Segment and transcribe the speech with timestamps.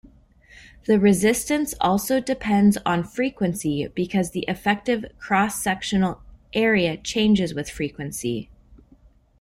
[0.87, 8.49] The resistance also depends on frequency because the effective cross-sectional area changes with frequency.